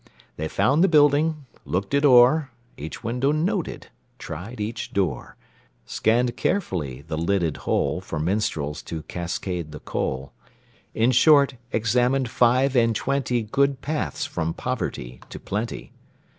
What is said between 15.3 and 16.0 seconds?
plenty.